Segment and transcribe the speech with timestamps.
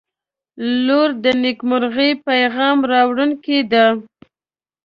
[0.85, 3.85] •لور د نیکمرغۍ پیغام راوړونکې ده.